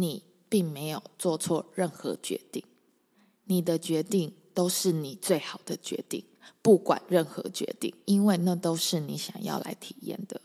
[0.00, 2.64] 你并没有做错任何决定，
[3.44, 6.24] 你的决定都是你最好的决定，
[6.62, 10.40] 不管任何决定，因为那都是你想要来体验的。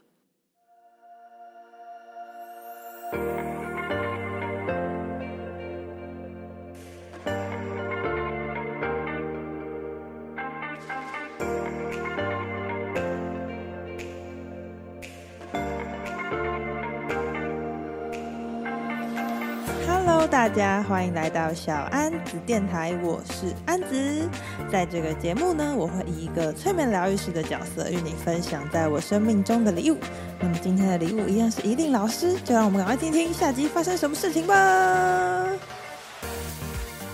[20.53, 24.29] 大家欢迎来到小安子电台，我是安子。
[24.71, 29.97] 在这个节目呢，我会以一个催眠疗愈师的角色与你分享在我生命中的礼物。
[30.39, 34.53] 那么今天的礼物一样是一定老师，就让我们赶快听听下集发生什么事情吧。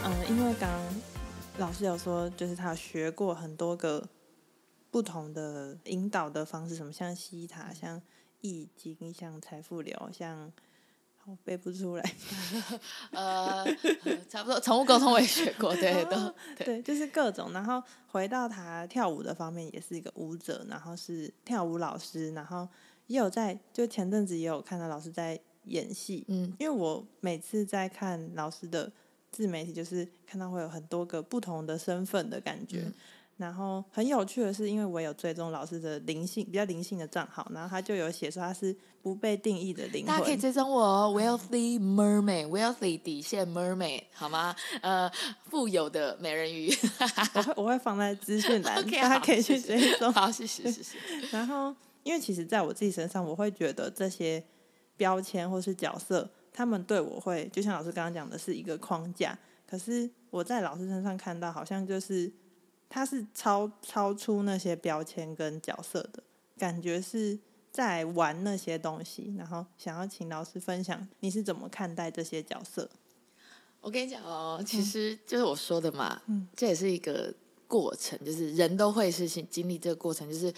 [0.03, 0.81] 嗯，因为刚刚
[1.59, 4.05] 老师有说，就是他有学过很多个
[4.91, 8.01] 不同的引导的方式，什么像西塔、像
[8.41, 10.51] 易经、像财富流、像。
[11.29, 12.13] 我背不出来，
[13.11, 13.63] 呃，
[14.27, 16.15] 差不多宠物沟通我也学过，对，都
[16.57, 17.54] 对，对，就是各种。
[17.54, 22.67] 然后回到他跳舞的方面，也是一个舞者，然后是跳舞老师，然后
[23.07, 28.91] 也有在，就前阵子也有看到老师在演戏，嗯，因为我每次在看老师的
[29.32, 32.82] 自媒体，就是看到会有很多个不同的身份的感觉。
[32.85, 32.93] 嗯
[33.40, 40.07] 然后很有趣的是，因为我有追踪老师的灵性比较灵性的账号，然后他就有写说他是不被定义的灵魂。
[40.07, 44.54] 大家可以追踪我，Wealthy Mermaid，Wealthy 底线 Mermaid，好吗？
[44.82, 45.10] 呃，
[45.49, 46.70] 富有的美人鱼，
[47.34, 50.12] 我会我会放在资讯栏， okay, 大家可以去追踪。
[50.12, 50.98] 好，谢谢谢谢。
[51.32, 51.73] 然后，
[52.04, 54.43] 因为其实在我自己身上，我会觉得这些
[54.98, 62.29] 标签或是角色，他们对我会就像老师刚刚讲的是一个框架，可是我在老师身上看到，好像就是。
[62.90, 66.23] 他是超超出那些标签跟角色的
[66.57, 67.38] 感觉，是
[67.72, 72.90] 在玩那些东西，然后想要请老师分享你是怎么看待这些角色。
[73.79, 77.31] 我跟你讲哦，其实就是我说的嘛，嗯，这也是一个
[77.67, 80.51] 过程，就是人都会是经历这个过程，就是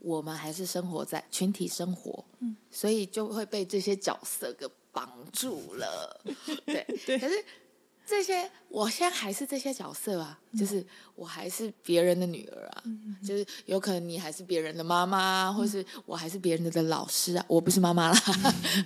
[0.00, 6.20] 我们还是生活在群体生活，嗯，所以就会被这些角色给绑住了，
[6.66, 7.44] 对对，可是。
[8.06, 10.84] 这些，我现在还是这些角色啊，嗯、就是
[11.14, 18.20] 我还是别人的女儿啊，嗯、就是有可能你还是别人的妈妈，嗯、或是我还是别人的老师啊，我不是妈妈啦，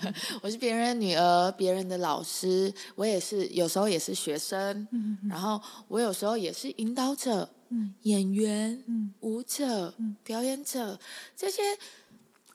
[0.03, 5.59] 嗯、 我是别人的女儿，别人的老师，我也是有时候也是学生，嗯、然后
[5.89, 11.01] 我有时候也是引导者、嗯、演员、嗯、舞者、嗯、表演者，
[11.35, 11.63] 这些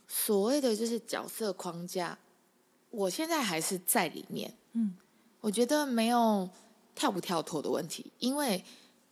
[0.08, 2.20] 所谓的就是角色框架，
[2.92, 4.96] 我现在还是在里面，嗯。
[5.42, 6.50] 我觉得没有
[6.94, 8.64] 跳不跳脱的问题，因为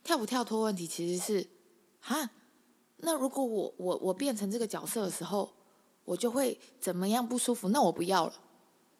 [0.03, 1.47] 跳不跳脱问题其实是，
[2.01, 2.29] 哈，
[2.97, 5.53] 那如果我我我变成这个角色的时候，
[6.03, 7.69] 我就会怎么样不舒服？
[7.69, 8.33] 那我不要了，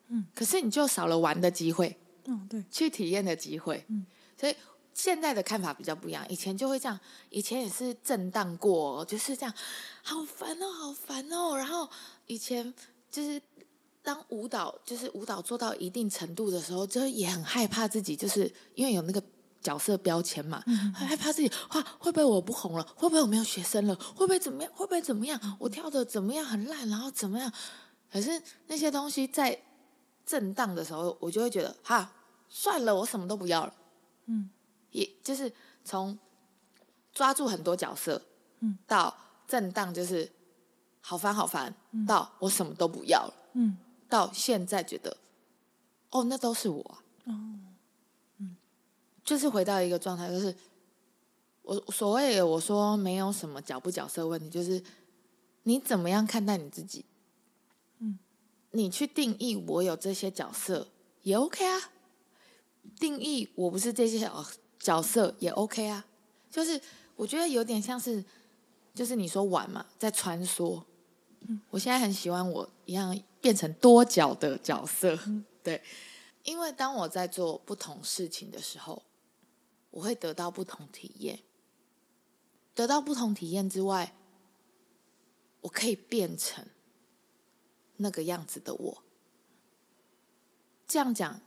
[0.08, 4.06] 嗯，可是你就少了玩的机会，嗯，对，去体验的机会，嗯，
[4.40, 4.56] 所以
[4.94, 6.98] 现在的看法比较不一样，以前就会这样，
[7.30, 9.54] 以前也是震荡过，就是这样，
[10.02, 11.90] 好烦哦，好烦哦，然后
[12.28, 12.74] 以前
[13.12, 13.42] 就是。
[14.08, 19.22] 当舞蹈就是舞蹈做到一定程度的时候，就也很害怕自己，就是因为有那个
[19.62, 22.84] 角色标签嘛，嗯、很害怕自己哇，会不会我不红了？
[22.96, 23.94] 会不会我没有学生了？
[24.16, 24.72] 会不会怎么样？
[24.74, 25.38] 会不会怎么样？
[25.60, 26.46] 我跳的怎么样？
[26.46, 27.52] 很烂，然后怎么样？
[28.10, 29.62] 可是那些东西在
[30.26, 32.10] 震荡的时候，我就会觉得哈，
[32.48, 33.74] 算了，我什么都不要了。
[34.28, 34.50] 嗯，
[34.92, 35.52] 也就是
[35.84, 36.18] 从
[37.12, 38.22] 抓住很多角色，
[38.62, 39.14] 嗯，到
[39.46, 40.32] 震荡就是
[41.02, 43.34] 好烦好烦，嗯、到我什么都不要了。
[43.52, 43.78] 嗯。
[44.10, 45.18] 到现在觉得，
[46.10, 47.34] 哦，那都是我啊，哦，
[48.38, 48.56] 嗯，
[49.24, 50.56] 就是回到一个状态，就是
[51.62, 54.82] 我所谓的我说没有什么角不角色问题，就是
[55.64, 57.04] 你怎么样看待你自己，
[58.00, 58.18] 嗯，
[58.72, 60.88] 你去定义我有这些角色
[61.24, 61.92] 也 OK 啊，
[63.00, 64.46] 定义我不是这些角
[64.80, 66.06] 角色也 OK 啊，
[66.50, 66.80] 就是
[67.18, 68.24] 我觉得有点像是，
[68.94, 70.82] 就是你说玩嘛，在穿梭，
[71.42, 73.18] 嗯，我现在很喜欢我一样。
[73.48, 75.18] 变成多角的角色，
[75.64, 75.82] 对，
[76.44, 79.02] 因为当我在做不同事情的时候，
[79.90, 81.40] 我会得到不同体验。
[82.76, 84.14] 得到不同体验之外，
[85.62, 86.66] 我可以变成
[87.96, 89.04] 那个样子的我。
[90.86, 91.40] 这样讲，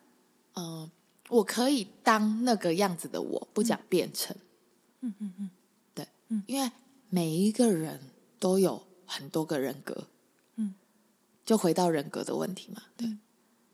[0.55, 0.91] 嗯、呃，
[1.29, 4.35] 我可以当那个样子的我，不讲变成。
[5.01, 5.51] 嗯嗯嗯，
[5.95, 6.09] 对，
[6.47, 6.73] 因为
[7.11, 8.01] 每一个人
[8.39, 10.07] 都有很多个人格。
[11.51, 13.09] 就回到人格的问题嘛，对。
[13.09, 13.19] 嗯、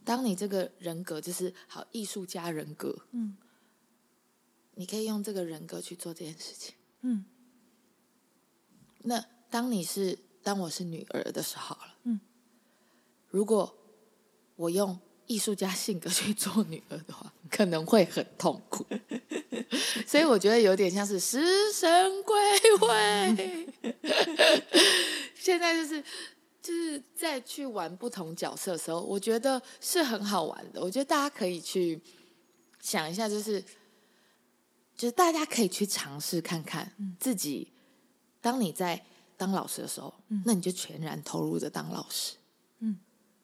[0.02, 3.37] 当你这个人格就是好艺术家人格，嗯，
[4.76, 7.26] 你可以用这个人格去做这件事情，嗯。
[9.02, 12.19] 那当你是当我是女儿的时候了，嗯，
[13.28, 13.76] 如果
[14.56, 18.87] 我用艺术家性格去做女儿的话，可能会很痛苦。
[20.08, 22.34] 所以我觉得有点像是食神归
[22.88, 23.69] 位。
[25.37, 26.02] 现在就是
[26.96, 30.81] 就是在去玩不同角色的时候，我觉得是很好玩的。
[30.81, 32.00] 我觉得大家可以去
[32.81, 33.62] 想一下，就是
[34.96, 36.90] 就是大家可以去尝试看看
[37.20, 37.72] 自己，
[38.40, 39.04] 当你在
[39.37, 40.14] 当老师的时候，
[40.44, 42.37] 那你就全然投入的当老师，
[42.78, 42.98] 嗯，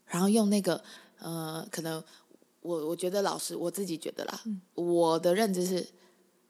[0.07, 0.83] 然后用那个。
[1.25, 2.03] 呃，可能
[2.63, 5.89] 我我觉得老师，我自己觉得啦，嗯、我的认知是，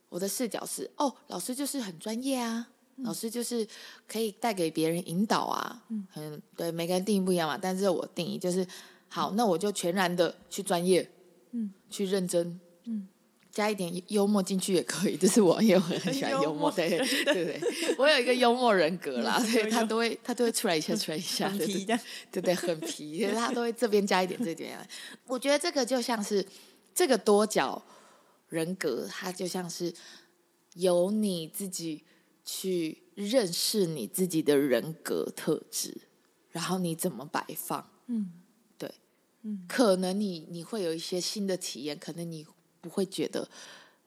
[0.09, 3.67] 我的视角是，哦，老师就是很专业啊，嗯、老师就是
[4.07, 8.67] 可以带给别人引导啊，嗯，对，每个人定义不一样嘛，但是我定义就是，
[9.09, 11.11] 好，嗯、那我就全然的去专业，
[11.53, 13.09] 嗯，去认真，嗯。
[13.53, 16.89] 加一点幽默进去也可以，就是我也很很喜欢幽默，对
[17.27, 17.61] 对对，
[17.99, 21.67] 我有一个幽默人格啦，所以他都会他都会出来一下 出来一下，对
[22.31, 24.79] 对对，很皮，他都会这边加一点这点。
[25.27, 26.43] 我觉得这个就像是
[26.95, 27.83] 这个多角
[28.49, 29.93] 人格，它就像是
[30.77, 32.03] 有你自己
[32.45, 36.09] 去认识你自己的人格特质，
[36.51, 38.33] 然后你怎么摆放，嗯，
[38.79, 38.95] 对，
[39.43, 42.47] 嗯，可能你你会有一些新的体验，可能你。
[42.83, 43.49] 不会觉得，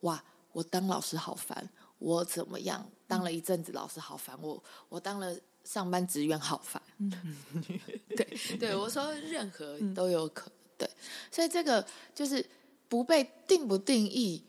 [0.01, 0.21] 哇，
[0.51, 2.85] 我当老师好烦，我怎么样？
[3.07, 5.33] 当了一阵子老师好烦，我我当了
[5.63, 6.83] 上班职员好烦。
[8.17, 10.53] 对 对，我说任何都有可能。
[10.77, 10.89] 对，
[11.31, 12.45] 所以这个就是
[12.89, 14.43] 不被定不定义，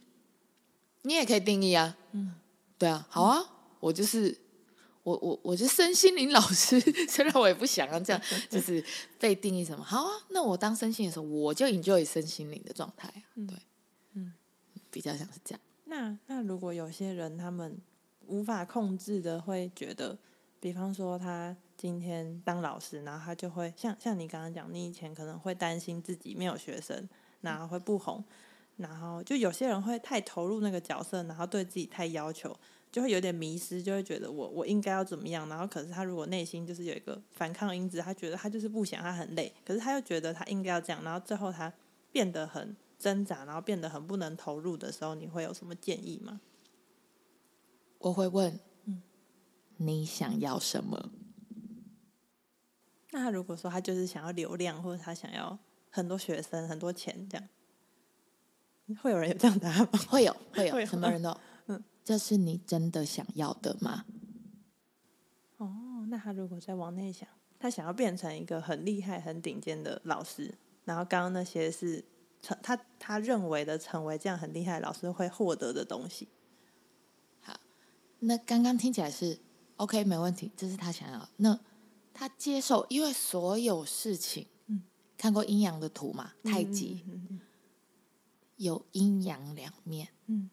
[1.03, 1.97] 你也可以定义啊。
[2.11, 2.35] 嗯，
[2.77, 3.56] 对啊，好啊，
[3.87, 4.37] 我就是
[5.05, 8.85] 我我我就身心灵老师，虽然我也不想要这样，就是
[9.21, 9.85] 被定义什么。
[9.85, 13.13] 好啊，那我当身心的时候，我就 enjoy 身心灵的状态。
[13.35, 13.57] 对。
[14.15, 14.33] 嗯
[14.91, 15.61] 比较像是这样。
[15.85, 17.79] 那那如果有些人他们
[18.27, 20.19] 无法控制的，会觉得，
[20.59, 27.09] 比方说他今天当老师，然后他就会像像你刚刚讲，你以前可能会担心自己没有学生，
[27.43, 28.25] 然后会不红，
[28.79, 32.57] 然后就有些人会太投入那个角色，然后对自己太要求，
[32.91, 41.73] 就会有点迷失，就会觉得我我应该要怎么样，然后可是他如果内心就是有一个反抗因子，他觉得他就是不想，他很累，可是他又觉得他应该要这样，然后最后他
[42.13, 42.77] 变得很。
[42.99, 46.41] 挣扎，然后变得很不能投入的时候，你会有什么建议吗？
[47.99, 49.03] 我会问，嗯，
[49.77, 51.11] 你想要什么？
[53.11, 55.59] 那他如果说他就是想要流量，或者他想要
[55.91, 57.49] 很多学生、很多钱，这样，
[59.03, 59.99] 会有人有这样答案吗？
[60.09, 61.41] 会有，会有， 很多人都，嗯，
[62.07, 64.05] 这是你真的想要的吗？
[65.57, 70.55] 哦，那他如果再往内想，他想要变成一个很厉害、很顶尖的老师，
[70.85, 72.05] 然后刚刚那些是
[72.41, 72.57] 成。
[72.63, 76.29] 他他认为的成为这样很厉害的老师会获得的东西，
[77.41, 77.59] 好，
[78.21, 79.41] 那刚刚听起来是
[79.79, 81.29] OK，没问题，这是他想要。
[81.39, 81.59] 那
[82.15, 84.85] 他接受，因为所有事情，嗯，
[85.19, 87.41] 看过阴阳的图嘛，太极，嗯嗯嗯，
[88.59, 90.49] 有阴阳两面，嗯，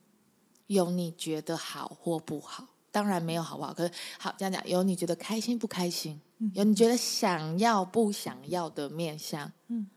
[0.67, 9.89] 有你觉得好或不好，当然没有好不好，可是好这样讲，有你觉得开心不开心，嗯，有你觉得想要不想要的面相，嗯。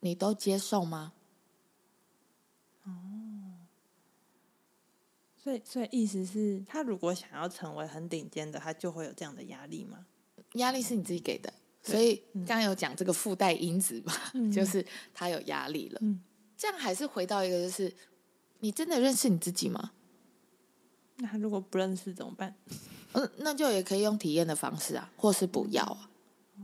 [0.00, 1.12] 你都接受吗？
[2.84, 3.66] 哦，
[5.42, 10.06] 所以所以意思是，他如果想要成为很顶尖的，他就会有这样的压力吗？
[10.52, 11.52] 压力是你自己给的，
[11.82, 15.98] 所以刚刚有讲这个附带因子嘛，嗯、 就是他有压力了。
[16.00, 16.22] 嗯，
[16.56, 17.92] 这样还是回到一个，就是
[18.60, 19.92] 你真的认识你自己吗？
[21.16, 22.54] 那如果不认识怎么办？
[23.12, 26.10] 嗯，那就也可以用体验的方式啊，或是不要啊。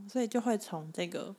[0.09, 1.35] 所以就会从这个。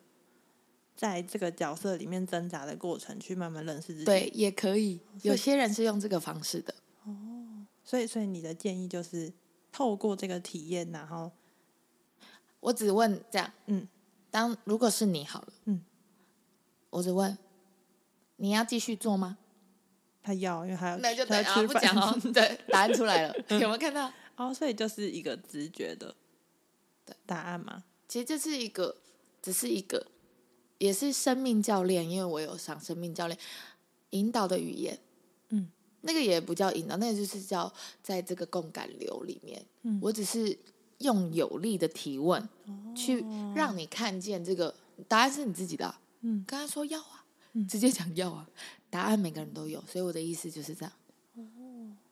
[0.98, 4.06] 在这个角色里面挣扎的过程，去慢慢认识自己。
[4.06, 5.02] 对，也可以。
[5.24, 6.74] 有些人是用这个方式的。
[7.04, 9.34] 哦，所以，所以你的建议就是
[9.74, 11.30] 透过这个体验，然后
[12.62, 13.86] 我只问这样，嗯，
[14.32, 15.82] 当如果是你好了，嗯，
[16.92, 17.38] 我只问
[18.38, 19.38] 你要继续做吗？
[20.26, 22.20] 他要，因为他要，那就等啊，不讲哦。
[22.34, 24.12] 对， 答案出来了， 有没有看到？
[24.36, 26.16] 哦，所以就是一个直觉的
[27.26, 27.84] 答案嘛。
[28.08, 28.98] 其实这是一个，
[29.42, 30.08] 只是一个。
[30.78, 33.40] 也是生命教练，因为我有上生命教练
[34.10, 35.00] 引导的语言，
[35.48, 35.70] 嗯，
[36.02, 40.56] 那个也不叫引导，那个就是叫在这个共感流里面，嗯，我只是
[40.98, 44.76] 用有力的提问，哦，去让你看见这个
[45.08, 48.46] 答案是你自己的，嗯，刚才说要啊，嗯，直接讲要啊，
[48.96, 50.92] 答案每个人都有，所以我的意思就是这样。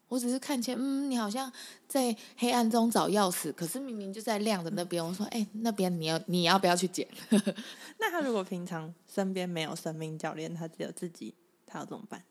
[0.09, 1.49] 我只是看见，嗯，你好像
[1.87, 5.03] 在黑暗中找钥匙，可是明明就在亮的那边。
[5.03, 7.07] 我说，哎、欸，那边你要你要不要去捡？
[7.97, 11.33] 那他如果平常身边没有生命教练，他只有自己，
[11.65, 12.21] 他要怎么办？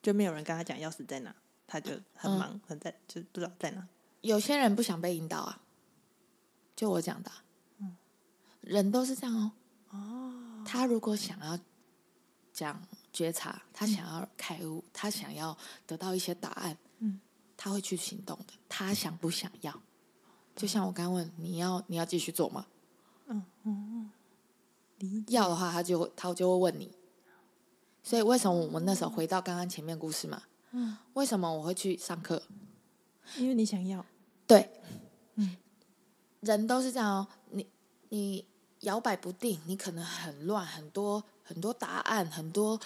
[0.00, 1.34] 就没有人跟他讲钥匙在哪，
[1.66, 3.86] 他就很忙，嗯、很在，就不知道在哪。
[4.20, 5.60] 有些人不想被引导啊，
[6.76, 7.44] 就我讲的、啊，
[7.80, 7.96] 嗯，
[8.60, 9.52] 人都是这样哦。
[9.90, 11.58] 哦，他如果想要
[12.52, 12.80] 讲
[13.12, 17.20] 觉察，他想要开悟，他想要得到一些答案，嗯，
[17.56, 18.54] 他会去行动的。
[18.68, 19.82] 他想不想要？
[20.56, 22.66] 就像我刚问你要你要继续做吗？
[23.26, 24.10] 嗯嗯
[25.00, 26.90] 嗯，要的话，他就他就会问你。
[28.02, 30.42] 所以为什么我们那时候回到刚刚前面故事嘛？
[30.72, 32.42] 嗯，为什么我会去上课？
[33.36, 34.04] 因为你想要。
[34.46, 34.68] 对，
[35.36, 35.56] 嗯，
[36.40, 37.28] 人都是这样哦。
[37.50, 37.66] 你
[38.08, 38.44] 你
[38.82, 42.78] 摇摆不定，你可能很乱，很多很多答案，很多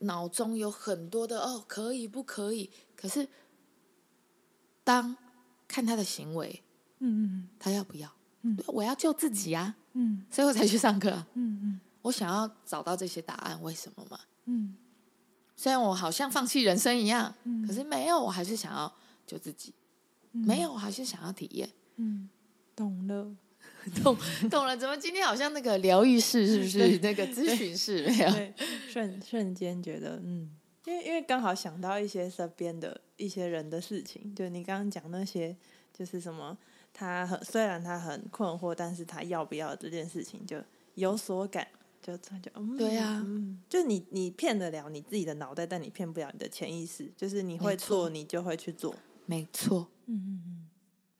[0.00, 2.68] 脑中有很多的哦，可以不可以？
[2.96, 3.28] 可是
[4.82, 5.16] 当
[5.68, 6.62] 看他的行为，
[6.98, 8.10] 嗯嗯，他要不要？
[8.42, 14.18] 嗯，我要救自己啊，嗯，所以我才去上课啊，嗯嗯，我想要找到这些答案，为什么嘛？
[14.46, 14.76] 嗯，
[15.56, 18.92] 虽然我好像放弃人生一样，嗯，可是没有，我还是想要
[19.26, 19.72] 救自己。
[20.32, 21.70] 嗯，没有，我还是想要体验。
[21.96, 22.28] 嗯，
[22.74, 23.30] 懂了，
[24.02, 24.16] 懂
[24.50, 24.76] 懂了。
[24.76, 26.98] 怎么今天好像那个疗愈室是不是？
[27.02, 28.30] 那个咨询室没有？
[28.30, 28.54] 对，
[28.88, 30.50] 瞬瞬间觉得，嗯，
[30.86, 35.56] 因为因为刚好想到一些身边的一些人的事情，就你刚刚讲那些，
[35.92, 36.56] 就是什么，
[36.92, 40.58] 他很虽然他很困惑，但是他要不要这件事情就
[40.94, 41.66] 有所感。
[42.04, 47.08] 就他就嗯，对呀，嗯，就你你骗得了你自己的脑袋，但你骗不了你的潜意识。
[47.16, 48.92] 就是你会做，你就会去做。
[49.24, 49.86] 没错。
[50.06, 50.68] 嗯嗯嗯。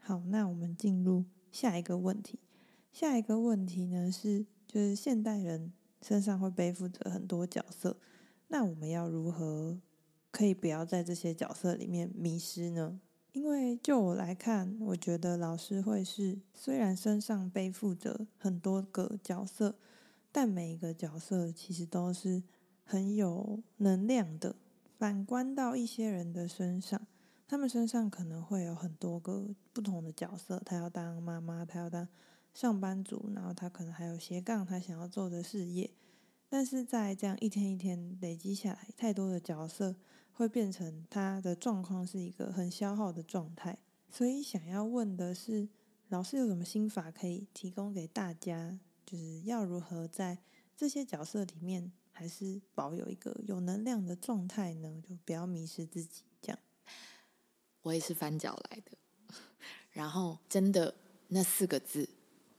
[0.01, 2.41] 好，那我们进入下一个问题。
[2.93, 7.97] 下一个问题呢是，就是现代人身上会背负着很多角色，
[8.49, 9.81] 那我们要如何
[10.31, 13.01] 可以不要在这些角色里面迷失呢？
[13.33, 19.75] 因为就我来看，我觉得老师会是虽然身上背负着很多个角色。
[20.35, 22.43] 但每一个角色其实都是
[22.85, 24.57] 很有能量的。
[24.97, 27.07] 反观到一些人的身上，
[27.47, 30.59] 他们身上可能会有很多个不同的角色。
[30.65, 32.09] 他要当妈妈，他要当
[32.53, 35.91] 上班族，然后他可能还有斜杠他想要做的事业。
[36.49, 39.97] 但是在这样一天一天累积下来，太多的角色
[40.33, 43.79] 会变成他的状况是一个很消耗的状态。
[44.11, 45.69] 所以想要问的是，
[46.09, 48.79] 老师有什么心法可以提供给大家？
[49.07, 50.39] 就是要如何在
[50.77, 55.03] 这些角色里面，还是保有一个有能量的状态呢？
[55.07, 56.23] 就不要迷失自己。
[56.41, 56.59] 这样，
[57.83, 58.93] 我也是翻脚来的。
[59.93, 60.95] 然后，真的
[61.29, 62.09] 那四个字，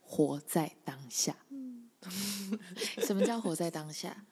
[0.04, 1.36] 活在当下。
[1.50, 1.90] 嗯，
[3.00, 4.26] 什么叫活在当下？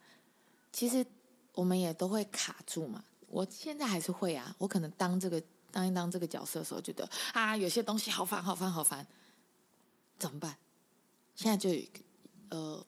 [0.71, 1.05] 其实
[1.53, 3.03] 我们也都会卡住嘛。
[3.27, 4.55] 我现在还是会啊。
[4.59, 9.07] 我可能当这个当一当这个角色的时候，觉得啊，有些东西好烦，好烦，好烦，
[10.19, 10.57] 怎么办？
[11.35, 11.81] 现在就有。
[12.49, 12.85] 呃，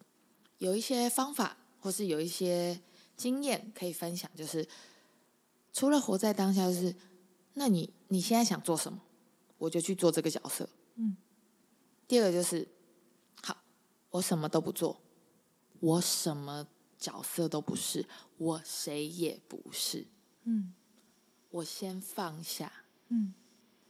[0.57, 2.81] 有一些方法，或是有一些
[3.15, 4.67] 经验可以分享，就是
[5.71, 6.93] 除了活在当下，就是
[7.53, 8.99] 那你你现在想做什么，
[9.57, 10.67] 我就去做这个角色。
[10.95, 11.15] 嗯。
[12.09, 12.72] 第二个就是，好，
[14.13, 15.01] 我什么都不做，
[15.79, 16.67] 我什么
[16.99, 20.05] 角色都不是，我谁也不是。
[20.43, 20.73] 嗯。
[21.49, 22.71] 我先放下。
[23.09, 23.33] 嗯。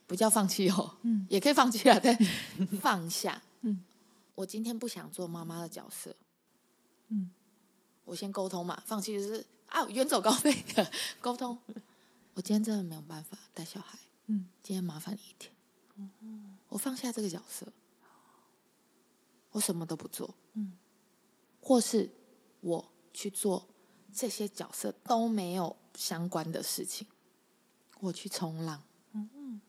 [0.07, 0.97] 不叫放弃哦。
[1.01, 1.27] 嗯。
[1.29, 2.15] 也可以放弃啊，对，
[2.79, 3.41] 放下。
[3.61, 3.83] 嗯。
[4.35, 6.15] 我今天不想做妈妈的角色，
[7.09, 7.29] 嗯，
[8.05, 11.55] 我先沟通嘛，放弃就是啊，远走高飞的沟通。
[12.33, 15.53] 我今天真的没有办法带小孩，嗯，今天麻烦你一点，
[15.97, 17.67] 嗯，我放下这个角色，
[19.53, 20.73] 我什么都不做，嗯，
[21.61, 22.11] 或是
[22.59, 23.67] 我去做
[24.13, 27.07] 这些角色都没有相关的事情，
[28.01, 28.83] 我去冲浪，
[29.13, 29.61] 嗯嗯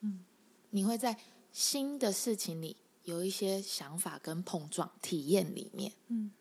[0.00, 0.24] 嗯，
[0.70, 1.16] 你会在
[1.52, 2.76] 新的事情里。
[3.06, 6.32] 有一些想法跟碰撞体验里面，嗯，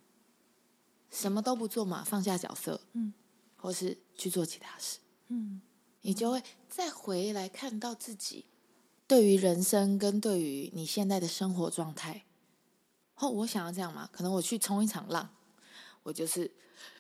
[1.12, 3.14] 什么都不做嘛，放下角色，嗯，
[3.56, 4.98] 或是去做其他事，
[5.28, 5.62] 嗯，
[6.02, 8.46] 你就会再回来看到自己
[9.06, 12.26] 对于人生跟对于你现在的生活状态。
[13.18, 14.10] 哦，我想要这样嘛？
[14.12, 15.28] 可能我去冲一场浪，
[16.04, 16.52] 我就是，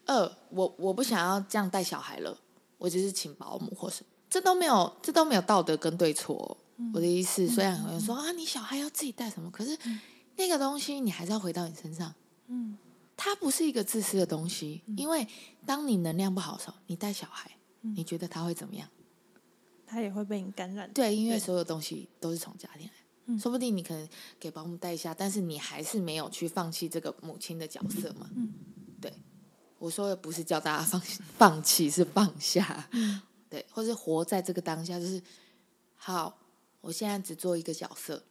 [0.05, 2.37] 呃，我我不想要这样带小孩了，
[2.77, 6.57] 我就是请保姆或什么，这都没有，这都没有道德跟对错。
[6.93, 9.77] 我的意思，虽然有人说啊，你小孩要自己带什么，可是
[10.35, 12.13] 那个东西你还是要回到你身上。
[12.47, 12.77] 嗯，
[13.15, 15.25] 它不是一个自私的东西，因为
[15.65, 17.49] 当你能量不好的时候，你带小孩，
[17.81, 18.87] 你觉得他会怎么样？
[19.87, 20.91] 他也会被你感染。
[20.91, 22.93] 对，因为所有东西都是从家庭来，
[23.39, 24.07] 说不定你可能
[24.39, 28.29] 给保姆带一下，但是你还是没有去放弃这个母亲的角色嘛。
[28.35, 28.53] 嗯，
[29.01, 29.13] 对，
[29.79, 31.01] 我说的不是叫大家放
[31.37, 32.89] 放弃，是放下。
[33.49, 35.21] 对，或是活在这个当下，就是
[35.95, 36.37] 好。
[36.81, 38.21] 我现在只做一个角色，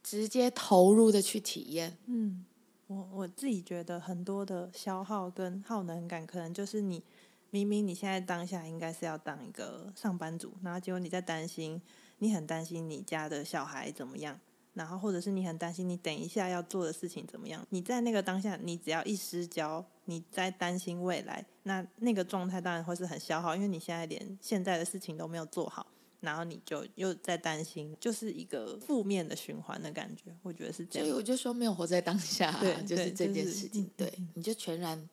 [0.00, 1.98] 直接投入的去体验。
[2.06, 2.44] 嗯，
[2.86, 7.02] 我我自己觉得很多的消耗跟耗能感，可能就是你
[7.50, 11.82] 明明你现在当下应该是要当一个上班族，然后结果你在担心，
[12.18, 14.38] 你很担心你家的小孩怎么样，
[14.72, 17.66] 然后或者是你很担心你等一下要做的事情怎么样。
[17.70, 25.86] 你在那个当下，你只要一失焦，你在担心未来，那那个状态当然会是很消耗，因为你现在连现在的事情都没有做好，
[26.20, 30.34] 然后你就又在担心，就是一个负面的循环的感觉。
[30.42, 35.08] 我觉得是这样，所以我就说没有活在当下，对， 就是这件事情，对，你就全然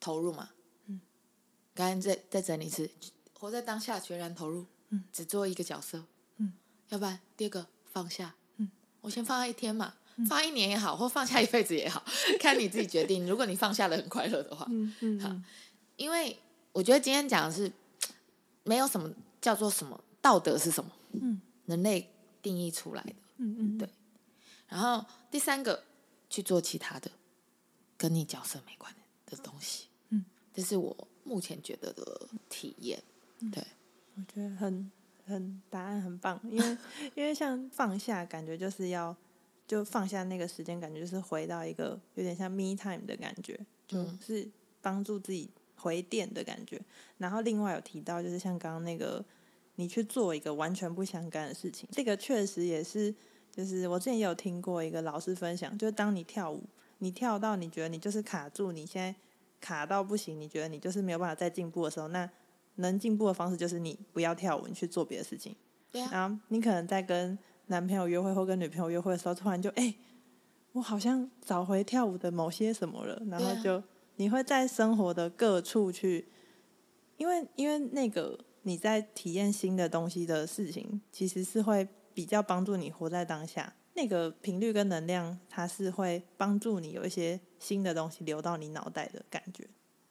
[0.00, 0.50] 投入嘛。
[0.86, 1.00] 嗯，
[1.74, 2.90] 刚刚再再整理一次，
[3.38, 6.06] 活在当下，全然投入，嗯，只做一个角色，嗯，
[6.94, 8.70] 要不然第二个放下，嗯，
[9.00, 9.94] 我先放下一天嘛。
[10.28, 12.00] 放一年也好，或放下一辈子也好，
[12.38, 13.26] 看你自己决定。
[13.26, 15.36] 如果你放下的很快乐的话，嗯嗯，好，
[15.96, 16.38] 因为
[16.70, 17.72] 我觉得今天讲的是
[18.62, 22.08] 没有什么叫做什么道德是什么，嗯，人类
[22.40, 23.88] 定义出来的，嗯嗯，对。
[24.68, 25.82] 然后第三个
[26.30, 27.10] 去做其他的
[27.98, 28.94] 跟你角色没关
[29.26, 30.24] 的东西，嗯，
[30.54, 33.02] 这是我目前觉得的体验。
[33.50, 33.66] 对，
[34.14, 34.88] 我觉得很
[35.26, 36.78] 很答案很棒，因为
[37.14, 39.16] 因为像放下，感觉就是要。
[39.66, 44.46] 就放下那个时间，感觉就是回到一个有点像 me time 的感觉，就是
[44.82, 46.78] 帮助自己回电的感觉。
[47.16, 49.24] 然后另外有提到，就是像刚刚那个，
[49.76, 53.12] 你去做一个完全不相干的事情，这个确实也是，
[53.50, 56.62] 就是我之前也有听过一个老师分享，就是当你跳舞，
[56.98, 59.14] 你跳到你觉得你就是卡住，你现在
[59.62, 62.28] 卡到不行，你觉得你就是没有办法再进步的时候，那
[62.76, 65.54] 能进步的方式就是你不要跳舞，你去做别的事情。
[65.90, 66.08] 对啊。
[66.12, 69.98] 然后你可能在跟男朋友约会或跟女朋友约会的时候，突然就哎、欸，
[70.72, 73.82] 我好像找回跳舞的某些什么了，然后就
[74.16, 76.28] 你会在生活的各处去，
[77.16, 83.74] 因为因为那个你在体验新的东西的事情，其实是会比较帮助你活在当下。
[83.96, 89.64] 那个频率跟能量，它是会帮助你有一些新的东西流到你脑袋的感觉。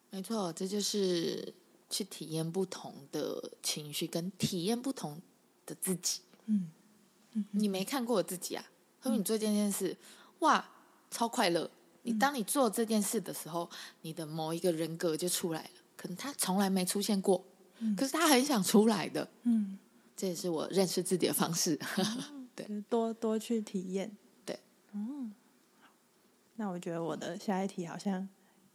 [0.09, 1.53] 没错，这就是
[1.93, 5.21] 去体验不同的情绪，跟体验不同
[5.65, 6.21] 的自己。
[6.47, 6.71] 嗯。
[7.49, 8.63] 你没看过我自己啊？
[9.01, 9.97] 说你做这件事，
[10.39, 10.63] 哇，
[11.09, 11.67] 超快乐！
[12.03, 13.67] 你当你做这件事的时候，
[14.01, 17.43] 你的某一个人格就出来了，可能他从来没出现过，
[17.97, 19.27] 可是他很想出来的。
[19.43, 19.79] 嗯，
[20.15, 21.79] 这也是我认识自己的方式。
[22.55, 24.15] 对，多多去体验。
[24.45, 24.59] 对，
[24.91, 25.33] 嗯，
[26.57, 28.29] 那我觉得我的下一题好像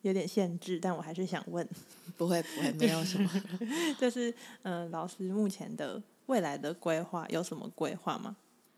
[0.09, 1.67] 有点限制，但我还是想问。
[2.19, 3.31] 不会不会，没有什么。
[4.01, 4.29] 就是
[4.63, 8.35] 嗯、呃，老师目前的未来的规划有什么规划吗？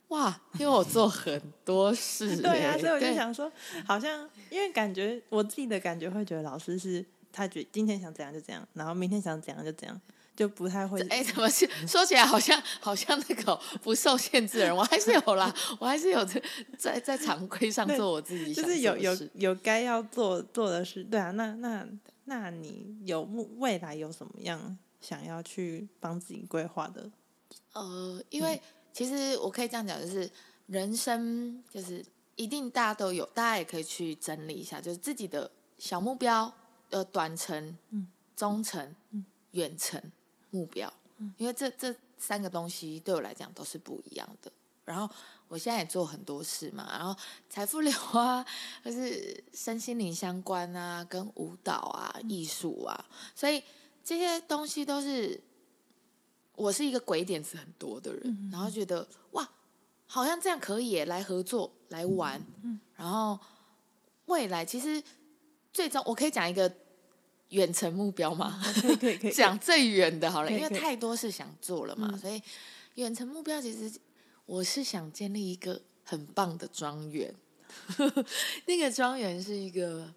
[0.08, 3.50] 哇，因为我做很多事， 对啊，所以我就想说，
[3.86, 9.98] 好像因为感觉我自己的感觉会觉得老师是他觉今天想怎样就怎样，然后明天想怎样就怎样，
[10.40, 10.98] 就不太会。
[11.10, 16.42] 哎，怎么是说起来好像好像那个不受限制的人，我还是有啦，我还是有在
[16.78, 21.04] 在在常规上做我自己就是有有有该要做做的事。
[21.04, 21.86] 对啊，那那
[22.24, 23.20] 那你有
[23.58, 27.10] 未来有什么样想要去帮自己规划的？
[27.74, 28.58] 呃，因为。
[28.92, 30.28] 其实我可以这样讲，就是
[30.66, 35.48] 人生就是一定大家都有，大家也可以去整理一下，就是自己的
[35.78, 36.52] 小目标，
[36.90, 37.78] 呃，短程、
[38.34, 38.96] 中程、
[39.52, 40.02] 远程
[40.50, 40.92] 目标，
[41.36, 44.50] 因为这这三个东西对我来讲都是不一样的。
[44.84, 45.14] 然后
[45.48, 47.14] 我现在也做很多事嘛，然后
[47.48, 48.44] 财富流啊，
[48.84, 53.62] 就是身心灵相关啊，跟舞蹈啊、艺术啊，所以
[54.04, 55.40] 这些东西都是。
[56.56, 59.48] 我是一个鬼点子很多的人，嗯、然后觉得哇，
[60.04, 62.38] 好像这样可以来合作来玩，
[62.96, 63.38] 然后
[64.26, 65.02] 未来其实
[65.72, 66.70] 最终我可以讲一个
[67.50, 72.42] 远程目标嘛，可以可以可以 讲最远的好了，因为太多事想做了嘛，所以
[72.94, 73.92] 远程目标其实
[74.46, 77.32] 我是想建立一个很棒的庄园，
[78.66, 80.12] 那个庄园是一个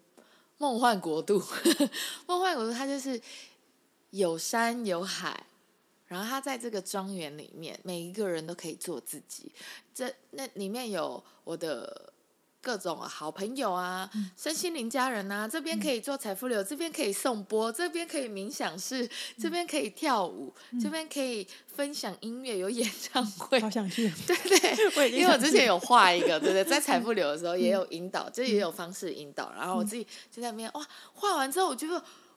[0.58, 1.42] 梦幻国度，
[2.26, 3.20] 梦幻国度它就是
[4.10, 5.46] 有山有海。
[6.06, 9.50] 然后他在这个庄园里面，每一个人都可以做自己。
[9.92, 12.12] 这那里面有我的
[12.64, 15.46] 各种好朋友啊，嗯、身心灵家人啊。
[15.46, 23.60] 这边可以做财富流，这边可以送播，这边可以冥想室，这边可以跳舞，嗯、这边可以分享音乐，有演唱会。
[23.60, 24.34] 好想去，对
[24.90, 29.52] 对， 因为我之前有画一个，对对，在 财富流的时候也有引导，嗯、就也有方式引导。
[29.52, 31.94] 然后我自己就在那边哇，画完之后我觉得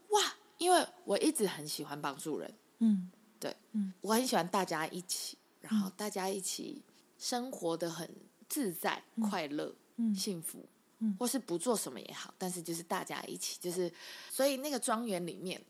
[0.09, 0.21] 哇，
[0.57, 3.09] 因为我一直很喜欢帮助人，嗯。
[3.39, 6.81] 对，嗯，我很喜欢大家一起，然后大家一起
[7.19, 8.09] 生活的很
[8.49, 9.75] 自在、嗯、快乐、嗯、
[10.15, 10.65] 幸福，
[10.99, 13.91] 嗯，或是不做什么也好，但是就是大家一起，就是
[14.31, 15.61] 所以那个庄园里面，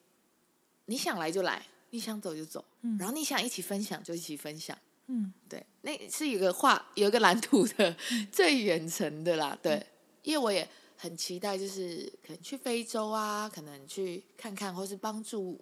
[0.86, 9.88] 你想来就来，你想走就走，嗯，然后你想一起分享就一起分享，嗯，对，那是一个画有一个蓝图的、嗯、 最远程的啦，对，嗯、
[10.24, 15.60] 因为我也很期待，就是可能去非洲啊，可能去看看，或是帮助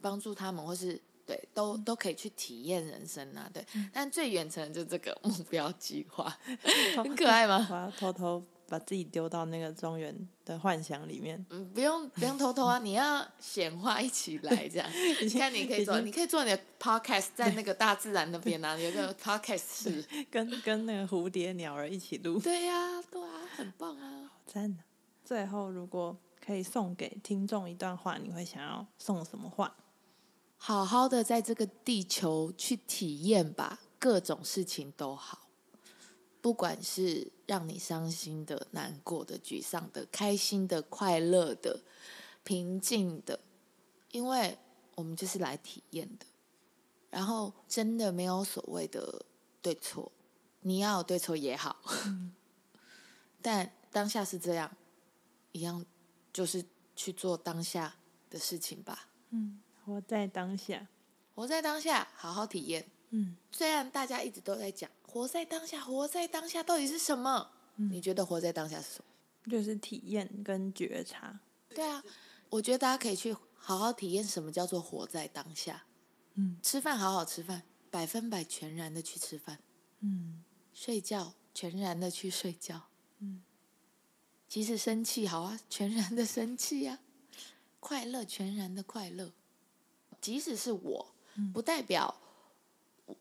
[0.00, 1.00] 帮助他们，或是。
[1.28, 3.62] 对，都都可以去体验人生啊，对。
[3.74, 6.34] 嗯、但最远程的就这个目标计划，
[6.96, 7.68] 很可爱吗？
[7.70, 11.44] 我要偷偷把自己丢到那个庄园的幻想里面。
[11.50, 14.90] 嗯，不用不用偷偷啊，你要显化一起来这样。
[15.20, 22.40] 你看，你可以做，你可以做你的 podcast 在那个大自然那边啊，有个 podcast 室，跟跟那个蝴蝶鸟儿一起录。
[22.40, 24.80] 对呀、啊，对啊，很棒啊，好赞啊！
[25.22, 29.76] 最后，如果可以送给听众一段话，你会想要送什么话？
[30.58, 35.46] 好好的在这个地球去体验吧，各种事情都好。
[36.40, 41.82] 不管是让你伤心的、难过的、沮丧的、开心的、快乐的、
[42.44, 43.40] 平静的，
[44.12, 44.58] 因为
[44.94, 46.26] 我们就是来体验的。
[47.10, 49.24] 然后，真的没有所谓的
[49.62, 50.12] 对错，
[50.60, 52.34] 你要有对错也好，嗯、
[53.40, 54.70] 但当下是这样，
[55.52, 55.84] 一样
[56.32, 57.96] 就是去做当下
[58.28, 59.08] 的事情吧。
[59.30, 59.58] 嗯，
[59.88, 60.86] 活在当下，
[61.34, 62.86] 活在当下，好好体验。
[63.08, 64.90] 嗯，虽然大家一直都在讲。
[65.02, 67.50] 活在当下，活在当下到底是什么？
[67.76, 69.50] 嗯，你觉得活在当下是什么？
[69.50, 71.40] 就是体验跟觉察。
[71.70, 72.04] 对啊，
[72.50, 75.86] 我觉得大家可以去好好体验什么叫做活在当下。
[76.34, 79.58] 嗯，吃饭好好吃饭，百分百全然的去吃饭。
[80.00, 82.88] 嗯，睡觉全然的去睡觉。
[83.20, 83.42] 嗯，
[84.46, 86.98] 即使生气好啊，全然的生气呀。
[87.80, 89.32] 快乐全然的快乐，
[90.20, 91.14] 即使是我，
[91.52, 92.14] 不代表。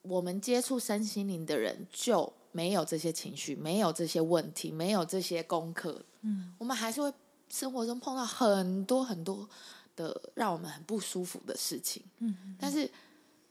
[0.02, 6.04] 我们接触身心灵的人就没有这些情绪，没有这些问题，没有这些功课。
[6.24, 7.14] 嗯，我们还是会
[7.48, 9.50] 生活中碰到很多很多
[9.96, 12.04] 的让我们很不舒服的事情。
[12.18, 12.92] 嗯，但是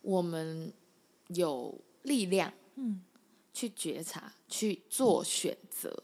[0.03, 0.71] 我们
[1.29, 3.01] 有力量，嗯，
[3.55, 6.03] 去觉察，去做选择。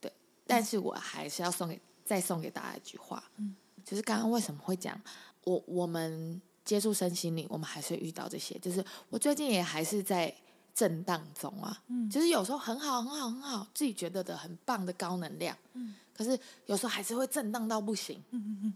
[0.00, 0.10] 对，
[0.46, 4.98] 但是我还是要送给再送给大家一句话，嗯，就是刚刚为什么会讲
[5.44, 6.40] 我我们。
[6.62, 8.56] 接触身心灵，我们还是会遇到这些。
[8.60, 10.32] 就是我最近也还是在
[10.72, 18.74] 震荡中啊，嗯，就是有时候很好、很好、很好，自己觉得的很棒的高能量，嗯，可是有时候还是会震荡到不行，嗯嗯嗯。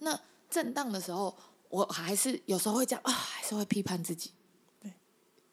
[0.00, 1.36] 那震荡的时候，
[1.68, 4.32] 我还是有时候会这样啊，还是会批判自己，
[4.80, 4.92] 对，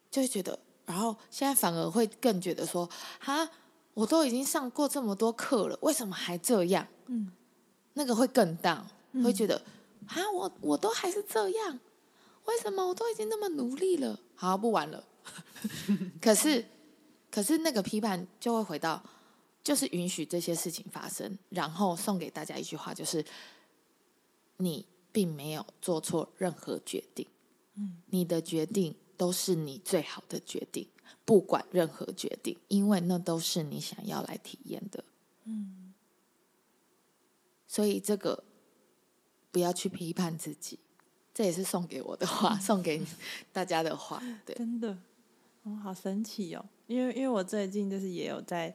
[0.10, 3.48] 就会觉得，然后现在反而会更觉得说，哈，
[3.94, 6.88] 我都已经上过这么多课了，为什么还这样？
[7.08, 7.32] 嗯，
[7.94, 8.88] 那个会更荡，
[9.24, 9.62] 会觉得。
[10.08, 11.80] 啊，我我都还是这样，
[12.46, 14.20] 为什么我都已经那么努力了？
[14.36, 15.08] 好，不玩了。
[16.20, 16.66] 可是，
[17.30, 19.02] 可是那个批判就会回到，
[19.64, 23.24] 就是允许这些事情发生，然后送给大家一句话，就是
[24.58, 27.28] 你并没有做错任何决定，
[27.76, 30.88] 嗯，你的决定都是你最好的决定，
[31.24, 35.04] 不管任何决定，因为那都是你想要来体验的，
[35.46, 35.94] 嗯，
[37.68, 38.44] 所以这个。
[39.52, 40.80] 不要去批判自己，
[41.34, 43.02] 这也是送给我的话，送给
[43.52, 44.24] 大家的话。
[44.46, 44.98] 对，真的，
[45.64, 46.66] 哦，好神奇哦！
[46.88, 48.74] 因为因为我最近就是也有在，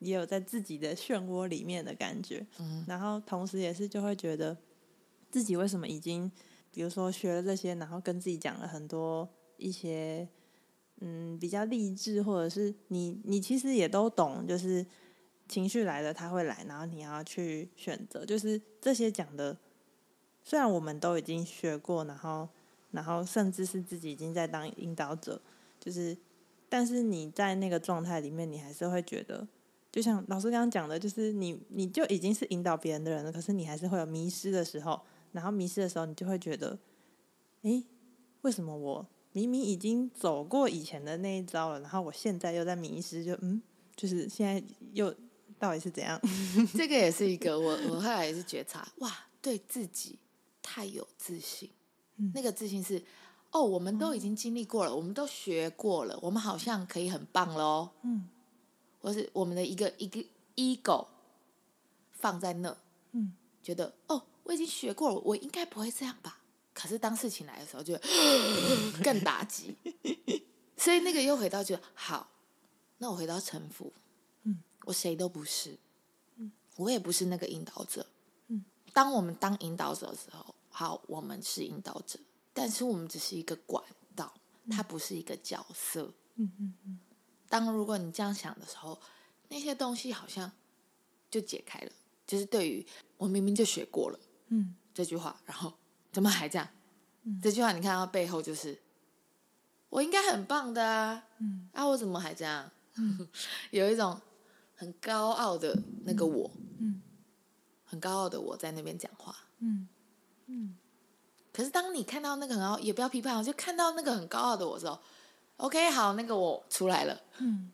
[0.00, 4.56] 也有在自己的漩涡里面的感觉，嗯，然后同时也是就会觉得
[5.30, 6.30] 自己为什么已经，
[6.72, 10.28] 比如说学了这些，然后跟自己讲了很多一些，
[11.00, 14.84] 嗯，比较励志，或者是你你其实也都懂，就是
[15.48, 19.56] 情绪来了它会来，然后你要去选择，就是这些讲的。
[20.48, 22.48] 虽然我们都已经学过，然后，
[22.92, 25.38] 然后甚至是自己已经在当引导者，
[25.78, 26.16] 就是，
[26.70, 29.46] 但是你在那个状态里面，你还是会觉得，
[29.92, 34.98] 就像老师刚刚讲的，就是你你就已经是引导别人的人了，可是你还是会有迷失的时候，
[35.32, 36.78] 然后迷失的时候，你就会觉得，
[37.60, 37.84] 诶，
[38.40, 43.60] 为什么我明明已经走过以前的那一招了，然后我现在又在迷失，就嗯，
[43.94, 45.14] 就是现在又
[45.58, 46.18] 到底是怎样？
[46.74, 50.18] 这个也是一个我我后来也是觉察，哇，对自己。
[50.70, 51.70] 太有自信，
[52.16, 53.02] 嗯、那个自信是
[53.50, 57.88] 哦，我们都已经经历过了，嗯、我们都学过了，我们好像可以很棒喽。
[58.02, 58.28] 嗯，
[59.00, 60.22] 或是我们的一个一个
[60.54, 61.06] ego
[62.12, 62.76] 放在那，
[63.12, 66.38] 嗯，觉得哦，我已经学过了，我应该不会这样吧？
[66.74, 68.02] 可是当事情来的时候就，就
[69.02, 69.74] 更打击。
[70.76, 72.28] 所以那个又回到就好，
[72.98, 73.90] 那我回到臣服，
[74.42, 75.78] 嗯，我谁都不是，
[76.36, 78.04] 嗯，我也不是那个引导者，
[78.48, 80.54] 嗯，当我们当引导者的时候。
[80.78, 82.20] 好，我们是引导者，
[82.52, 83.82] 但是我们只是一个管
[84.14, 84.32] 道，
[84.70, 86.14] 它不是一个角色。
[86.36, 87.00] 嗯嗯嗯。
[87.48, 88.96] 当如果你这样想的时候，
[89.48, 90.52] 那些东西好像
[91.28, 91.90] 就解开了。
[92.24, 92.86] 就是对于
[93.16, 95.74] 我明明就学过了，嗯，这句话，然后
[96.12, 96.68] 怎么还这样？
[97.24, 98.80] 嗯，这句话你看到背后就是
[99.88, 102.70] 我应该很棒的啊，嗯，啊，我怎么还这样？
[102.94, 103.28] 嗯，
[103.72, 104.20] 有一种
[104.76, 107.02] 很高傲的那个我，嗯，
[107.84, 109.88] 很高傲的我在那边讲话，嗯。
[110.48, 110.74] 嗯，
[111.52, 114.98] 可是当你看到那个很高，也不要批判，就看到那个很高傲的我的时候
[115.58, 117.20] ，OK，好，那个我出来了。
[117.38, 117.70] 嗯，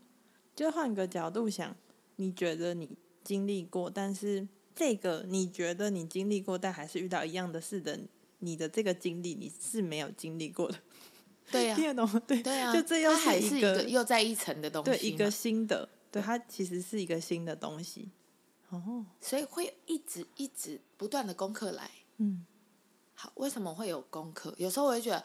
[0.55, 1.75] 就换个角度想，
[2.17, 2.91] 你觉得你
[3.23, 7.99] 经历过，但是这个你觉得你经历过，但还是遇到一样的事的，
[8.41, 10.79] 你的这个经历你是没有经历过的。
[11.51, 12.21] 对呀、啊，听得懂吗？
[12.27, 18.11] 对，对啊，就这又是一个又在一层的东西，对，一个新的，对，它其实是一个新的东西。
[18.71, 21.91] 哦，所以会一直一直不断的功课来。
[22.17, 22.47] 嗯，
[23.25, 24.53] 好，为什么会有功课？
[24.59, 25.19] 有时候我会觉得，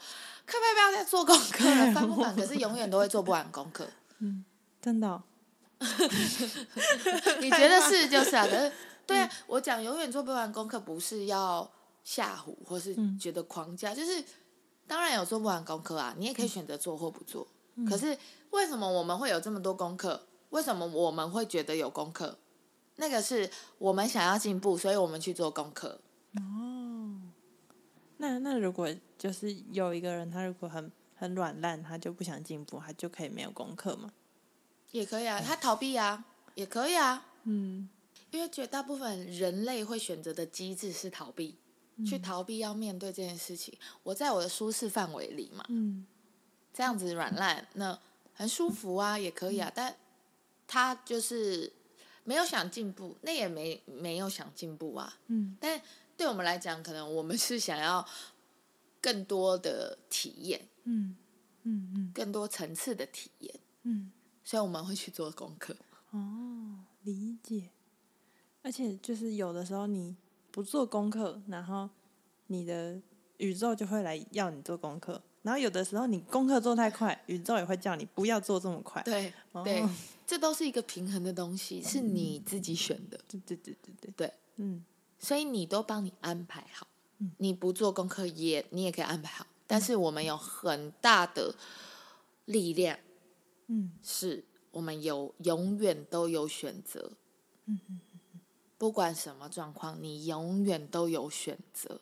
[0.46, 3.86] 可不可以不要再做功课了， 翻不完，可是永远都会做不完功课。
[4.20, 4.42] 嗯，
[4.80, 5.22] 真的、哦。
[7.40, 8.46] 你觉得是就是啊？
[8.46, 8.72] 可是
[9.06, 11.70] 对啊，我讲永远做不完功课，不是要
[12.02, 14.24] 吓唬，或是觉得框架，就是。
[14.86, 17.46] 当然有做不完功课啊，你也可以选择做或不做。
[17.76, 18.18] 嗯、可是
[18.50, 20.20] 为什么我们会有这么多功课？
[20.48, 22.36] 为什么我们会觉得有功课？
[22.96, 26.00] 那个是我们想要进步，所以我们去做功课。
[28.20, 34.12] 哦，那那如果就是有一个人，他如果很很软烂，他就不想进步，他就可以没有功课吗？
[34.90, 37.26] 也可以啊，他逃避啊，也可以啊。
[37.44, 37.88] 嗯，
[38.30, 41.56] 因为绝大部分人类会选择的机制是逃避。
[42.06, 46.06] 去逃避要面对这件事情，我在我的舒适范围里嘛，嗯，
[46.72, 47.98] 这样子软烂，那
[48.32, 49.94] 很舒服啊，也可以啊，但
[50.66, 51.70] 他就是
[52.24, 55.78] 没有想进步，那也没没有想进步啊，嗯，但
[56.20, 58.06] 对我们来讲，可能我们是想要
[59.00, 61.16] 更多的体验，嗯
[61.62, 63.54] 嗯嗯，更多层次的体验，
[63.84, 64.12] 嗯，
[64.44, 65.74] 所以我们会去做功课。
[66.10, 67.70] 哦，理解，
[68.60, 70.14] 而且就是有的时候你。
[70.52, 71.88] 不做功课，然后
[72.48, 73.00] 你的
[73.36, 75.22] 宇宙就会来要你做功课。
[75.42, 79.00] 然后有的时候你功课做太快，宇宙也会叫你不要做这么快。
[79.04, 79.80] 对，哦、对，
[80.26, 83.20] 这都是一个平衡的东西，是你自己选的。
[83.30, 84.84] 对对对对对，对，嗯，
[85.20, 86.88] 所以你都帮你安排好。
[87.18, 91.54] 嗯，你不做功课也你也可以安排好，但是我们有很大的
[92.46, 92.98] 力量，
[93.68, 97.12] 嗯，是我们有永远都有选择。
[97.66, 98.00] 嗯嗯。
[98.78, 102.00] 不管什么状况，你永远都有选择。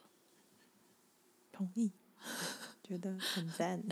[1.51, 1.91] 同意，
[2.87, 3.83] 觉得很赞。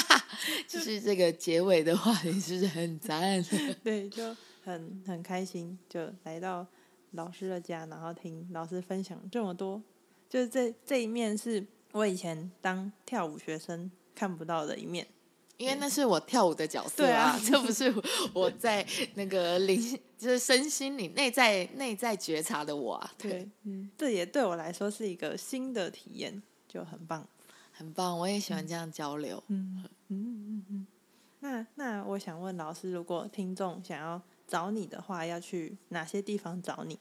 [0.68, 3.42] 就是这个结尾的话也是很赞。
[3.82, 6.66] 对，就很很开心，就来到
[7.16, 9.82] 老师的家，然后听老师分享这么多。
[10.28, 15.04] 就是这这一面是我以前当跳舞学生看不到的一面。
[15.56, 17.90] 因为那是我跳舞的角色啊，啊这不是
[18.34, 19.80] 我在那个灵，
[20.18, 23.14] 就是身心灵内在内在觉察的我啊。
[23.16, 27.26] 对，对，嗯，这也对我来说是一个新的体验，就很棒，
[27.72, 28.18] 很棒。
[28.18, 29.42] 我也喜欢这样交流。
[29.46, 30.86] 嗯嗯嗯嗯。
[31.40, 36.98] 那那我想问老师，如果听众想要找你的话，要去哪些地方找你？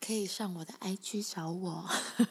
[0.00, 1.84] 可以上我的 IG 找我，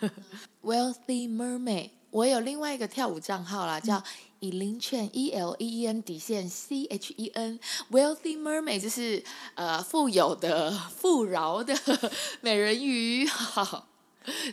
[0.64, 1.92] Wealthy Mermaid。
[2.10, 4.04] 我有另外一个跳舞账号啦，叫
[4.42, 11.76] Elin Chen，E L E E N 底线 C H E N，Wealthy Mermaid 就是呃富有的、 富饶的
[12.42, 13.28] 美人鱼。
[13.28, 13.88] 好，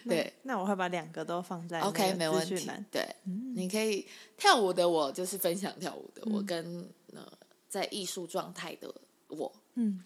[0.06, 2.70] 对，那我会把两个都放在 OK，没问题。
[2.90, 4.06] 对，嗯、你可以
[4.37, 7.26] 跳舞的我就是分享跳舞的，嗯、我跟呃
[7.66, 8.94] 在艺术状态的
[9.28, 9.50] 我。
[9.77, 10.03] 嗯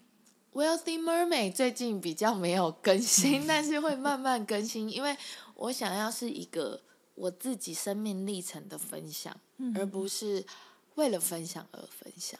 [0.53, 5.17] ，Wealthy Mermaid 最近比较没有更新， 但是会慢慢更新，因为
[5.55, 6.81] 我想要是一个。
[7.13, 10.43] 我自己生命历程的分享，嗯、而不是
[10.95, 12.39] 为了分享而分享。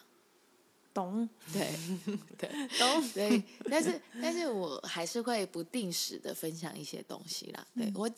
[0.91, 1.29] 懂？
[1.53, 1.71] 对
[2.35, 3.09] 对，懂。
[3.09, 7.67] 对，但是但是我还是会不定时的分享一些东西啦。
[7.75, 8.09] 对，我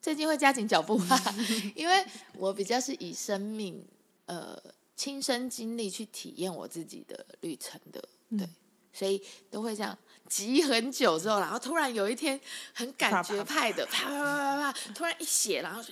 [0.00, 1.34] 最近会加紧脚步哈，
[1.74, 2.04] 因为
[2.36, 3.84] 我比较是以生命
[4.26, 4.56] 呃
[4.94, 8.06] 亲身经历去体验我自己的旅程的，
[8.38, 8.48] 对，
[8.92, 9.96] 所以都会这样。
[10.28, 12.40] 急很久之后，然后突然有一天
[12.72, 15.82] 很感觉派的，啪啪啪啪啪，突然一写，然后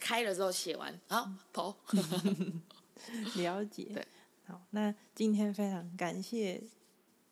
[0.00, 1.76] 开了之后写完，然后跑。
[3.36, 3.84] 了解。
[3.94, 4.04] 对，
[4.48, 6.60] 好，那今天非常感谢。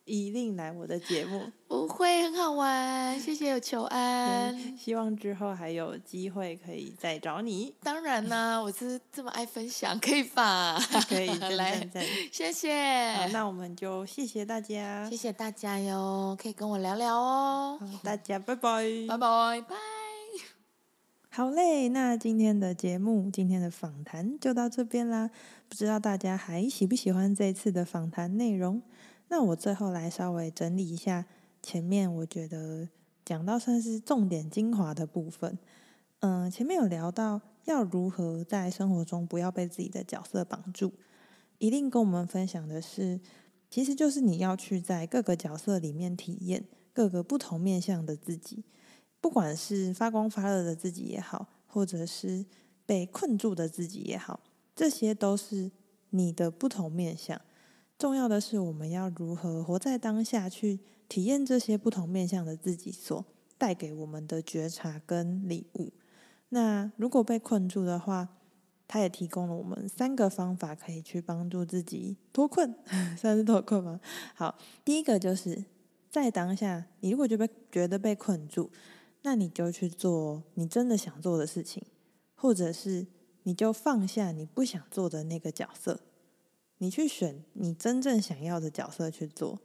[0.05, 4.77] 一定来我的节目，不会很好玩，谢谢有求安。
[4.77, 7.73] 希望之后还有机会可以再找你。
[7.81, 10.79] 当然啦， 我是这么爱分享，可以吧？
[11.09, 11.89] 可以， 来，
[12.31, 13.13] 谢谢。
[13.13, 17.79] 好，那我们就谢谢大家，谢谢大家哟，可以跟我聊聊哦。
[18.03, 19.75] 大家拜拜，拜拜拜。
[21.31, 25.29] 好嘞，那今天的节目，今天的访谈就到这边啦。
[25.67, 28.81] 不知道大家还喜不喜欢这次的访谈内容？
[29.27, 31.25] 那我最后来稍微整理一下
[31.61, 32.87] 前面我觉得
[33.23, 35.57] 讲到算是重点精华的部分。
[36.19, 40.93] 嗯，前面有聊到要如何在生活中不要被自己的角色绑住，
[41.57, 43.19] 一定跟我们分享的是，
[43.69, 48.63] 其实就是你要去在各个角色里面体验各个不同面向的自己，
[49.19, 52.45] 不管是发光发热的自己也好，或者是
[52.85, 54.39] 被困住的自己也好，
[54.75, 55.71] 这些都是
[56.11, 57.39] 你的不同面向。
[57.97, 63.25] 重要的是我们要如何活在当下，去体验这些不同面向的自己所
[63.57, 65.91] 带给我们的觉察跟礼物。
[66.49, 68.29] 那如果被困住的话，
[68.87, 72.75] 他也提供了我们三个方法，可以去帮助自己脱困，
[73.17, 73.99] 算是脱困吗？
[74.35, 75.65] 好，第一个就是
[76.09, 78.69] 在当下，你如果就被觉得被困住，
[79.23, 81.83] 那你就去做你真的想做的事情，
[82.35, 83.07] 或者是
[83.43, 86.01] 你就放下你不想做的那个角色，
[86.77, 89.59] 你去选你真正想要的角色去做，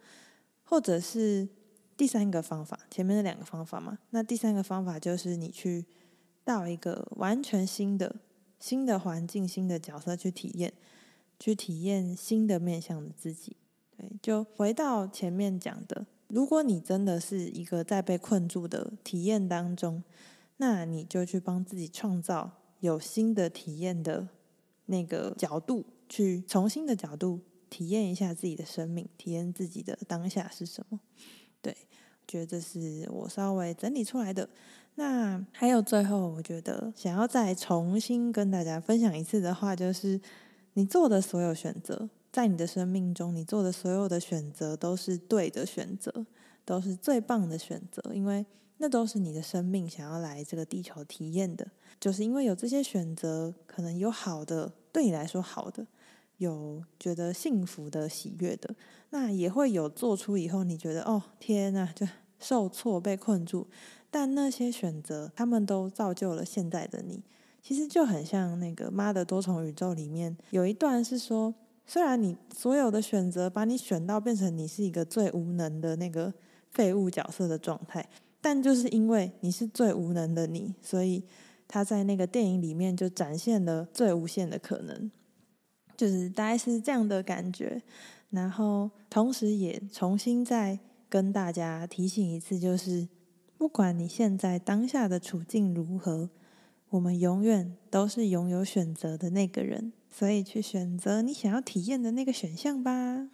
[0.62, 1.49] 或者是
[1.96, 5.87] 第三个方法，前面的两个方法嘛，那第三个方法就是你去
[6.44, 8.16] 到一个完全新的。
[8.62, 10.75] 新的环境、新的角色去体验，
[11.38, 13.57] 去体验新的面向的自己。
[13.96, 20.05] 对，就回到前面讲的，如果你真的是一个在被困住的体验当中，
[20.59, 24.29] 那你就去帮自己创造有新的体验的
[24.85, 31.01] 那个角度，去重新的角度体验一下自己的生命，体验自己的当下是什么。
[31.62, 31.75] 对，
[32.27, 34.51] 觉得这是我稍微整理出来的。
[34.96, 40.20] 那还有最后，我觉得想要再重新跟大家分享一次的话，就是
[40.75, 46.27] 你做的所有选择，在你的生命中，你做的所有的选择都是对的选择，
[46.64, 48.44] 都是最棒的选择，因为
[48.79, 51.66] 那都是你的生命想要来这个地球体验的。
[52.01, 55.87] 就是因为有这些选择，可能有好的，对你来说好的，
[56.40, 58.74] 有觉得幸福的、喜悦的，
[59.11, 62.07] 那也会有做出以后你觉得哦天哪，就
[62.38, 63.66] 受挫、被困住。
[64.11, 67.22] 但那些选择，他们都造就了现在的你。
[67.62, 71.55] 其实就很像那个《妈的多重宇宙》里面有一段是说，
[71.87, 76.33] 虽然你所有的选择把你选到变成你是一个最无能的那个
[76.70, 78.09] 废物角色的状态，
[78.40, 81.22] 但就是因为你是最无能的你，所以
[81.68, 85.11] 他在那个电影里面就展现了最无限的可能，
[86.01, 87.83] 就是大概是这样的感觉。
[88.31, 93.09] 然后同时也重新再跟大家提醒一次，就是。
[93.59, 96.31] 不管你现在当下的处境如何，
[96.89, 103.29] 我们永远都是拥有选择的那个人，所以去选择你想要体验的那个选项吧。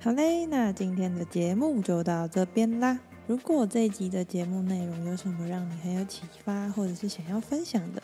[0.00, 3.00] 好嘞，那今天的节目就到这边啦。
[3.26, 8.02] 如果这一集的节目内容有什么让你很有启发，或者是想要分享的，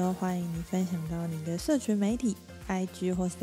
[0.00, 2.34] 都欢迎你分享到你的社群媒体
[2.66, 3.34] IG 或是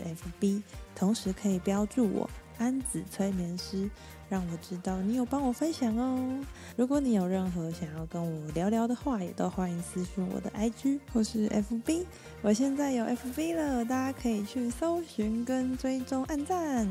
[0.42, 0.64] FB，
[0.96, 2.28] 同时可以标注我。
[2.58, 3.88] 安子催眠师，
[4.28, 6.44] 让我知道你有帮我分享哦。
[6.76, 12.06] 如果你有任何想要跟我聊聊的话，也都欢迎私讯我的 IG 或是 FB。
[12.42, 16.88] 我现在有 FB 了，大家可以去搜寻跟追踪按赞。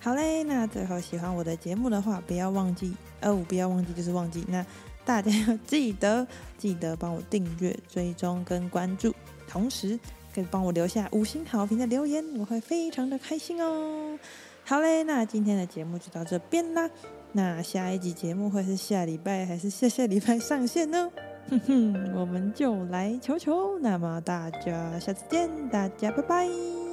[0.00, 4.44] 好嘞，那最后喜欢我的节目的话，不要忘记哦，不要忘记就是忘记。
[4.48, 4.66] 那
[5.08, 6.26] 大家要记得
[6.58, 9.14] 记得帮我订阅、追踪跟关注，
[9.48, 9.98] 同时
[10.34, 14.18] 可以帮我留下五星好评的留言，我会非常的开心哦。
[14.64, 16.90] 好嘞，那今天的节目就到这边啦。
[17.32, 21.10] 那下一集节目会是下礼拜还是下下礼拜上线呢？
[21.48, 23.78] 哼哼，我们就来求求。
[23.78, 26.87] 那么大家下次见，大家拜拜。